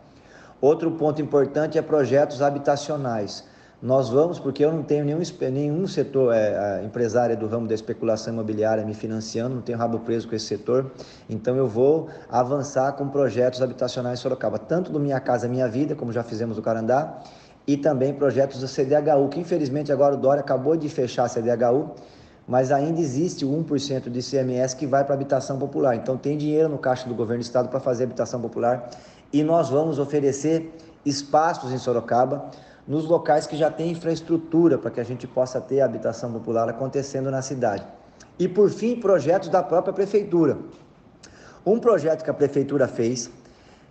Outro 0.60 0.90
ponto 0.90 1.22
importante 1.22 1.78
é 1.78 1.82
projetos 1.82 2.42
habitacionais. 2.42 3.47
Nós 3.80 4.08
vamos, 4.08 4.40
porque 4.40 4.64
eu 4.64 4.72
não 4.72 4.82
tenho 4.82 5.04
nenhum, 5.04 5.20
nenhum 5.52 5.86
setor 5.86 6.34
é, 6.34 6.82
empresário 6.84 7.36
do 7.36 7.46
ramo 7.46 7.68
da 7.68 7.74
especulação 7.74 8.32
imobiliária 8.32 8.84
me 8.84 8.92
financiando, 8.92 9.54
não 9.54 9.62
tenho 9.62 9.78
rabo 9.78 10.00
preso 10.00 10.28
com 10.28 10.34
esse 10.34 10.46
setor, 10.46 10.90
então 11.30 11.54
eu 11.54 11.68
vou 11.68 12.08
avançar 12.28 12.90
com 12.94 13.08
projetos 13.08 13.62
habitacionais 13.62 14.18
em 14.18 14.22
Sorocaba, 14.22 14.58
tanto 14.58 14.90
do 14.90 14.98
Minha 14.98 15.20
Casa 15.20 15.46
Minha 15.46 15.68
Vida, 15.68 15.94
como 15.94 16.12
já 16.12 16.24
fizemos 16.24 16.56
no 16.56 16.62
Carandá, 16.62 17.20
e 17.68 17.76
também 17.76 18.12
projetos 18.12 18.60
do 18.60 18.66
CDHU, 18.66 19.28
que 19.28 19.38
infelizmente 19.38 19.92
agora 19.92 20.14
o 20.14 20.18
Dória 20.18 20.40
acabou 20.40 20.76
de 20.76 20.88
fechar 20.88 21.26
a 21.26 21.28
CDHU, 21.28 21.94
mas 22.48 22.72
ainda 22.72 22.98
existe 22.98 23.44
o 23.44 23.50
1% 23.64 24.10
de 24.10 24.18
ICMS 24.18 24.74
que 24.74 24.86
vai 24.86 25.04
para 25.04 25.14
habitação 25.14 25.56
popular. 25.56 25.94
Então 25.94 26.16
tem 26.16 26.36
dinheiro 26.36 26.68
no 26.68 26.78
caixa 26.78 27.06
do 27.06 27.14
governo 27.14 27.42
do 27.42 27.46
estado 27.46 27.68
para 27.68 27.78
fazer 27.78 28.04
habitação 28.04 28.40
popular 28.40 28.88
e 29.30 29.44
nós 29.44 29.68
vamos 29.68 29.98
oferecer 29.98 30.74
espaços 31.04 31.70
em 31.70 31.78
Sorocaba 31.78 32.50
nos 32.88 33.04
locais 33.04 33.46
que 33.46 33.54
já 33.54 33.70
tem 33.70 33.90
infraestrutura 33.90 34.78
para 34.78 34.90
que 34.90 34.98
a 34.98 35.04
gente 35.04 35.26
possa 35.26 35.60
ter 35.60 35.82
a 35.82 35.84
habitação 35.84 36.32
popular 36.32 36.66
acontecendo 36.70 37.30
na 37.30 37.42
cidade. 37.42 37.86
E 38.38 38.48
por 38.48 38.70
fim, 38.70 38.98
projetos 38.98 39.50
da 39.50 39.62
própria 39.62 39.92
prefeitura. 39.92 40.56
Um 41.66 41.78
projeto 41.78 42.24
que 42.24 42.30
a 42.30 42.34
prefeitura 42.34 42.88
fez, 42.88 43.30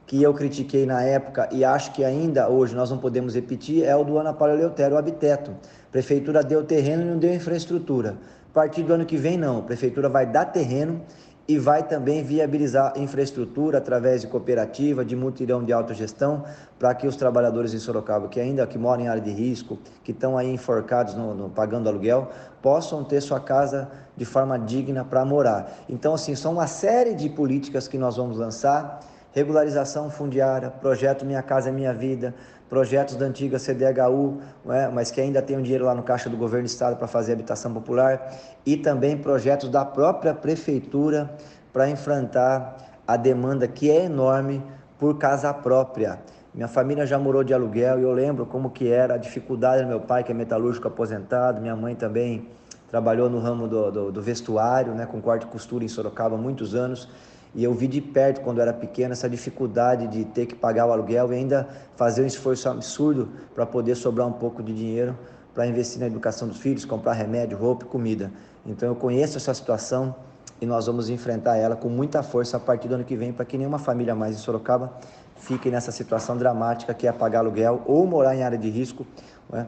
que 0.08 0.24
eu 0.24 0.34
critiquei 0.34 0.86
na 0.86 1.04
época 1.04 1.48
e 1.52 1.64
acho 1.64 1.92
que 1.92 2.04
ainda 2.04 2.50
hoje 2.50 2.74
nós 2.74 2.90
não 2.90 2.98
podemos 2.98 3.36
repetir, 3.36 3.84
é 3.84 3.96
o 3.96 4.04
do 4.04 4.18
Ana 4.18 4.34
Paula 4.34 4.56
o 4.56 4.98
Habiteto. 4.98 5.52
A 5.52 5.92
prefeitura 5.92 6.42
deu 6.42 6.64
terreno 6.64 7.04
e 7.04 7.06
não 7.06 7.20
deu 7.20 7.32
infraestrutura. 7.34 8.18
A 8.50 8.54
partir 8.54 8.82
do 8.82 8.94
ano 8.94 9.06
que 9.06 9.18
vem, 9.18 9.38
não. 9.38 9.60
A 9.60 9.62
prefeitura 9.62 10.10
vai 10.10 10.26
dar 10.26 10.46
terreno 10.46 11.02
e 11.48 11.58
vai 11.58 11.82
também 11.82 12.22
viabilizar 12.24 12.94
infraestrutura 12.98 13.78
através 13.78 14.22
de 14.22 14.28
cooperativa, 14.28 15.06
de 15.06 15.16
mutirão 15.16 15.64
de 15.64 15.72
autogestão, 15.72 16.44
para 16.78 16.94
que 16.94 17.08
os 17.08 17.16
trabalhadores 17.16 17.74
em 17.74 17.80
Sorocaba, 17.80 18.28
que 18.28 18.40
ainda 18.40 18.68
que 18.68 18.78
moram 18.78 19.04
em 19.04 19.08
área 19.08 19.22
de 19.22 19.32
risco, 19.32 19.80
que 20.04 20.12
estão 20.12 20.38
aí 20.38 20.52
enforcados 20.52 21.14
no, 21.14 21.34
no, 21.34 21.50
pagando 21.50 21.88
aluguel, 21.88 22.30
possam 22.62 23.04
ter 23.04 23.22
sua 23.22 23.40
casa 23.40 23.90
de 24.16 24.26
forma 24.26 24.60
digna 24.60 25.06
para 25.06 25.24
morar. 25.24 25.72
Então, 25.88 26.16
assim, 26.16 26.36
são 26.36 26.54
uma 26.54 26.68
série 26.68 27.14
de 27.14 27.30
políticas 27.30 27.88
que 27.88 27.98
nós 27.98 28.18
vamos 28.18 28.38
lançar, 28.38 29.00
regularização 29.34 30.10
fundiária, 30.10 30.70
projeto 30.70 31.26
Minha 31.26 31.42
Casa 31.42 31.70
é 31.70 31.72
Minha 31.72 31.94
Vida, 31.94 32.34
projetos 32.70 33.16
da 33.16 33.26
antiga 33.26 33.58
CDHU, 33.58 34.40
é? 34.70 34.88
mas 34.88 35.12
que 35.12 35.22
ainda 35.22 35.42
tem 35.42 35.58
um 35.58 35.62
dinheiro 35.62 35.86
lá 35.86 35.96
no 35.96 36.04
caixa 36.04 36.30
do 36.30 36.38
governo 36.38 36.66
do 36.66 36.70
estado 36.70 36.98
para 36.98 37.08
fazer 37.08 37.34
habitação 37.34 37.74
popular, 37.74 38.32
e 38.66 38.76
também 38.76 39.18
projetos 39.18 39.70
da 39.70 39.86
própria 39.86 40.34
prefeitura 40.34 41.30
para 41.72 41.90
enfrentar 41.90 42.78
a 43.08 43.16
demanda 43.16 43.68
que 43.68 43.90
é 43.90 44.06
enorme 44.06 44.62
por 45.00 45.18
casa 45.18 45.54
própria. 45.54 46.20
Minha 46.54 46.68
família 46.68 47.06
já 47.06 47.20
morou 47.20 47.44
de 47.44 47.54
aluguel 47.54 48.00
e 48.00 48.04
eu 48.04 48.12
lembro 48.12 48.46
como 48.46 48.72
que 48.72 48.92
era 48.92 49.14
a 49.14 49.18
dificuldade 49.18 49.84
do 49.84 49.88
meu 49.88 50.00
pai, 50.00 50.24
que 50.24 50.32
é 50.32 50.36
metalúrgico 50.36 50.88
aposentado, 50.88 51.62
minha 51.62 51.76
mãe 51.76 51.94
também 51.94 52.50
trabalhou 52.90 53.30
no 53.30 53.40
ramo 53.40 53.68
do, 53.68 53.92
do, 53.92 54.12
do 54.12 54.22
vestuário, 54.22 54.94
né, 54.94 55.06
com 55.06 55.22
corte 55.22 55.46
e 55.46 55.48
costura 55.48 55.84
em 55.84 55.88
Sorocaba 55.88 56.36
há 56.36 56.38
muitos 56.38 56.74
anos, 56.74 57.08
e 57.56 57.64
eu 57.64 57.74
vi 57.74 57.88
de 57.88 58.02
perto, 58.02 58.42
quando 58.42 58.58
eu 58.58 58.64
era 58.64 58.74
pequeno, 58.74 59.14
essa 59.14 59.30
dificuldade 59.30 60.08
de 60.08 60.26
ter 60.26 60.46
que 60.46 60.56
pagar 60.56 60.86
o 60.86 60.92
aluguel 60.92 61.32
e 61.34 61.36
ainda 61.36 61.68
fazer 61.96 62.24
um 62.24 62.26
esforço 62.26 62.70
absurdo 62.70 63.30
para 63.56 63.66
poder 63.66 63.96
sobrar 63.96 64.28
um 64.28 64.34
pouco 64.34 64.62
de 64.62 64.74
dinheiro 64.74 65.18
para 65.54 65.66
investir 65.66 66.00
na 66.00 66.06
educação 66.06 66.48
dos 66.48 66.60
filhos, 66.60 66.86
comprar 66.86 67.14
remédio, 67.14 67.58
roupa 67.58 67.84
e 67.84 67.88
comida. 67.88 68.32
Então 68.64 68.88
eu 68.88 68.96
conheço 68.96 69.38
essa 69.38 69.52
situação 69.56 70.16
e 70.62 70.68
nós 70.68 70.86
vamos 70.86 71.10
enfrentar 71.10 71.58
ela 71.58 71.76
com 71.76 71.90
muita 71.90 72.22
força 72.22 72.58
a 72.58 72.60
partir 72.60 72.88
do 72.88 72.94
ano 72.94 73.04
que 73.04 73.16
vem 73.16 73.34
para 73.34 73.44
que 73.44 73.58
nenhuma 73.58 73.80
família 73.80 74.14
mais 74.14 74.36
em 74.36 74.40
Sorocaba 74.40 74.94
fique 75.36 75.72
nessa 75.72 75.92
situação 75.92 76.38
dramática 76.38 76.94
que 76.94 77.08
é 77.08 77.12
pagar 77.12 77.40
aluguel 77.40 77.82
ou 77.88 78.06
morar 78.06 78.36
em 78.36 78.44
área 78.44 78.58
de 78.58 78.70
risco 78.70 79.06
né, 79.50 79.66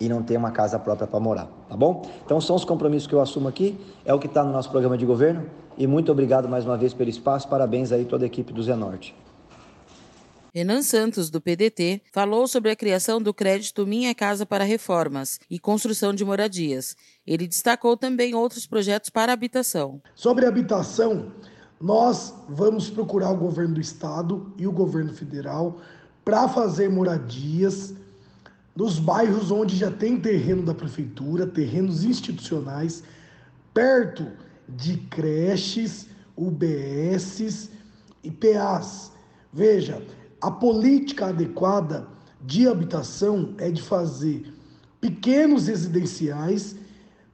e 0.00 0.08
não 0.08 0.22
ter 0.22 0.36
uma 0.36 0.50
casa 0.50 0.78
própria 0.78 1.06
para 1.06 1.20
morar, 1.20 1.48
tá 1.68 1.76
bom? 1.76 2.02
Então 2.24 2.40
são 2.40 2.56
os 2.56 2.64
compromissos 2.64 3.06
que 3.06 3.14
eu 3.14 3.20
assumo 3.20 3.46
aqui, 3.46 3.78
é 4.04 4.14
o 4.14 4.18
que 4.18 4.26
está 4.26 4.42
no 4.42 4.50
nosso 4.50 4.70
programa 4.70 4.96
de 4.96 5.04
governo 5.04 5.46
e 5.76 5.86
muito 5.86 6.10
obrigado 6.10 6.48
mais 6.48 6.64
uma 6.64 6.76
vez 6.76 6.92
pelo 6.94 7.10
espaço. 7.10 7.48
Parabéns 7.48 7.92
aí 7.92 8.04
toda 8.04 8.24
a 8.24 8.26
equipe 8.26 8.52
do 8.52 8.62
Zenorte. 8.62 9.14
Renan 10.52 10.82
Santos, 10.82 11.30
do 11.30 11.40
PDT, 11.40 12.02
falou 12.12 12.48
sobre 12.48 12.72
a 12.72 12.76
criação 12.76 13.22
do 13.22 13.32
crédito 13.32 13.86
Minha 13.86 14.12
Casa 14.14 14.44
para 14.44 14.64
Reformas 14.64 15.38
e 15.48 15.60
construção 15.60 16.12
de 16.12 16.24
moradias. 16.24 16.96
Ele 17.24 17.46
destacou 17.46 17.96
também 17.96 18.34
outros 18.34 18.66
projetos 18.66 19.10
para 19.10 19.32
habitação. 19.32 20.02
Sobre 20.12 20.46
habitação, 20.46 21.30
nós 21.80 22.34
vamos 22.48 22.90
procurar 22.90 23.30
o 23.30 23.36
governo 23.36 23.74
do 23.74 23.80
estado 23.80 24.52
e 24.58 24.66
o 24.66 24.72
governo 24.72 25.14
federal 25.14 25.78
para 26.24 26.48
fazer 26.48 26.90
moradias 26.90 27.94
nos 28.74 28.98
bairros 28.98 29.50
onde 29.50 29.76
já 29.76 29.90
tem 29.90 30.18
terreno 30.18 30.62
da 30.62 30.74
prefeitura, 30.74 31.46
terrenos 31.46 32.04
institucionais, 32.04 33.02
perto 33.74 34.26
de 34.68 34.96
creches, 34.96 36.08
UBSs 36.36 37.70
e 38.22 38.30
PAs. 38.30 39.12
Veja, 39.52 40.02
a 40.40 40.50
política 40.50 41.26
adequada 41.26 42.06
de 42.40 42.66
habitação 42.66 43.54
é 43.58 43.70
de 43.70 43.82
fazer 43.82 44.52
pequenos 45.00 45.66
residenciais 45.66 46.76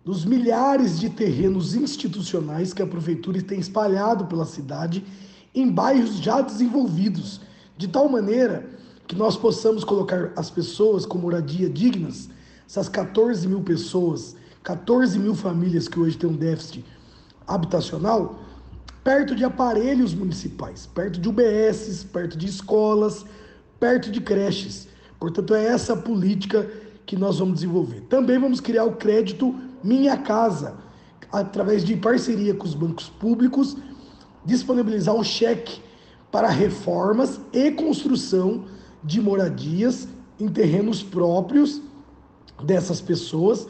dos 0.05 0.25
milhares 0.25 0.99
de 0.99 1.11
terrenos 1.11 1.75
institucionais 1.75 2.73
que 2.73 2.83
a 2.83 2.87
prefeitura 2.87 3.43
tem 3.43 3.59
espalhado 3.59 4.27
pela 4.27 4.47
cidade 4.47 5.05
em 5.55 5.71
bairros 5.71 6.19
já 6.19 6.41
desenvolvidos, 6.41 7.41
de 7.77 7.89
tal 7.89 8.09
maneira 8.09 8.69
que 9.07 9.15
nós 9.15 9.37
possamos 9.37 9.85
colocar 9.85 10.33
as 10.37 10.51
pessoas 10.51 11.07
com 11.07 11.19
moradia 11.19 11.69
dignas, 11.69 12.29
essas 12.69 12.89
14 12.89 13.47
mil 13.47 13.61
pessoas, 13.61 14.37
14 14.63 15.19
mil 15.19 15.35
famílias 15.35 15.87
que 15.87 15.99
hoje 15.99 16.19
têm 16.19 16.29
um 16.29 16.37
déficit 16.37 16.85
habitacional, 17.47 18.41
perto 19.05 19.37
de 19.37 19.45
aparelhos 19.45 20.13
municipais, 20.13 20.87
perto 20.87 21.21
de 21.21 21.29
UBSs, 21.29 22.05
perto 22.07 22.37
de 22.37 22.47
escolas, 22.47 23.25
perto 23.79 24.11
de 24.11 24.21
creches. 24.21 24.89
Portanto, 25.21 25.55
é 25.55 25.67
essa 25.67 25.97
política 25.97 26.69
que 27.07 27.17
nós 27.17 27.39
vamos 27.39 27.55
desenvolver. 27.55 28.01
Também 28.09 28.39
vamos 28.39 28.61
criar 28.61 28.85
o 28.85 28.97
crédito 28.97 29.55
Minha 29.85 30.17
Casa, 30.17 30.75
através 31.31 31.85
de 31.85 31.97
parceria 31.97 32.53
com 32.53 32.65
os 32.65 32.75
bancos 32.75 33.09
públicos, 33.09 33.77
disponibilizar 34.45 35.15
um 35.15 35.23
cheque 35.23 35.81
para 36.33 36.49
reformas 36.49 37.41
e 37.53 37.71
construção 37.71 38.65
de 39.03 39.21
moradias 39.21 40.09
em 40.39 40.49
terrenos 40.49 41.03
próprios 41.03 41.81
dessas 42.63 43.01
pessoas, 43.01 43.67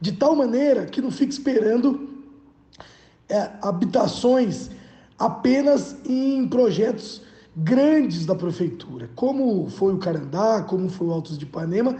de 0.00 0.12
tal 0.12 0.34
maneira 0.34 0.86
que 0.86 1.00
não 1.00 1.10
fique 1.10 1.32
esperando 1.32 2.08
é, 3.28 3.50
habitações 3.62 4.70
apenas 5.18 5.96
em 6.04 6.48
projetos 6.48 7.22
grandes 7.54 8.24
da 8.24 8.34
prefeitura, 8.34 9.10
como 9.14 9.68
foi 9.68 9.92
o 9.92 9.98
Carandá, 9.98 10.62
como 10.62 10.88
foi 10.88 11.06
o 11.08 11.12
Altos 11.12 11.36
de 11.36 11.44
Ipanema, 11.44 11.96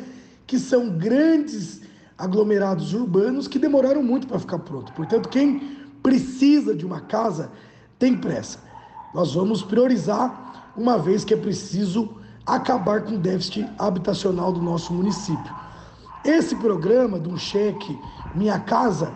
que 0.46 0.58
são 0.58 0.90
grandes 0.96 1.82
aglomerados 2.16 2.92
urbanos 2.94 3.46
que 3.48 3.58
demoraram 3.58 4.02
muito 4.02 4.26
para 4.26 4.38
ficar 4.38 4.58
pronto. 4.60 4.92
Portanto, 4.92 5.28
quem 5.28 5.78
precisa 6.02 6.74
de 6.74 6.84
uma 6.84 7.00
casa 7.00 7.50
tem 7.98 8.16
pressa. 8.16 8.58
Nós 9.14 9.34
vamos 9.34 9.62
priorizar, 9.62 10.72
uma 10.76 10.98
vez 10.98 11.24
que 11.24 11.34
é 11.34 11.36
preciso 11.36 12.19
acabar 12.46 13.02
com 13.02 13.14
o 13.14 13.18
déficit 13.18 13.66
habitacional 13.78 14.52
do 14.52 14.62
nosso 14.62 14.92
município. 14.92 15.54
Esse 16.24 16.54
programa 16.56 17.18
do 17.18 17.38
cheque 17.38 17.98
Minha 18.34 18.58
Casa, 18.58 19.12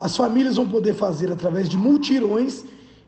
as 0.00 0.16
famílias 0.16 0.56
vão 0.56 0.68
poder 0.68 0.94
fazer 0.94 1.32
através 1.32 1.68
de 1.68 1.76
multirões 1.76 2.64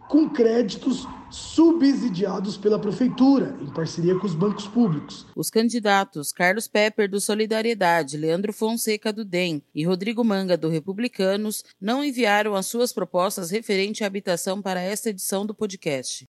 com 0.08 0.28
créditos 0.28 1.06
subsidiados 1.30 2.56
pela 2.56 2.78
prefeitura, 2.78 3.56
em 3.60 3.72
parceria 3.72 4.18
com 4.18 4.26
os 4.26 4.34
bancos 4.34 4.66
públicos. 4.66 5.24
Os 5.36 5.48
candidatos 5.48 6.32
Carlos 6.32 6.66
Pepper 6.66 7.08
do 7.08 7.20
Solidariedade, 7.20 8.16
Leandro 8.16 8.52
Fonseca 8.52 9.12
do 9.12 9.24
DEM 9.24 9.62
e 9.72 9.84
Rodrigo 9.84 10.24
Manga 10.24 10.56
do 10.56 10.68
Republicanos 10.68 11.62
não 11.80 12.02
enviaram 12.02 12.56
as 12.56 12.66
suas 12.66 12.92
propostas 12.92 13.50
referente 13.50 14.02
à 14.02 14.08
habitação 14.08 14.60
para 14.60 14.80
esta 14.80 15.10
edição 15.10 15.46
do 15.46 15.54
podcast. 15.54 16.28